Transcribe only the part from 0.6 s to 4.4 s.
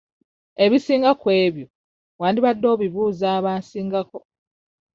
Ebisinga ku ebyo wandibadde obibuuza abansingako.